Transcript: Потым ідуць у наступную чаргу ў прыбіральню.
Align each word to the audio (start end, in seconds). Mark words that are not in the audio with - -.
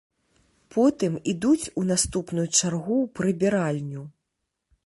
Потым 0.75 1.19
ідуць 1.33 1.69
у 1.81 1.85
наступную 1.91 2.47
чаргу 2.57 2.95
ў 3.05 3.15
прыбіральню. 3.21 4.01